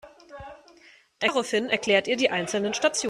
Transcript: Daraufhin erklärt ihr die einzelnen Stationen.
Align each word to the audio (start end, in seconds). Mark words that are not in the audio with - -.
Daraufhin 1.19 1.69
erklärt 1.69 2.07
ihr 2.07 2.17
die 2.17 2.31
einzelnen 2.31 2.73
Stationen. 2.73 2.99